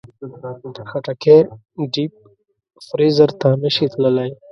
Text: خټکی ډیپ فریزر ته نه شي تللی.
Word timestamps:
خټکی 0.89 1.37
ډیپ 1.93 2.13
فریزر 2.87 3.29
ته 3.39 3.49
نه 3.63 3.69
شي 3.75 3.85
تللی. 3.93 4.29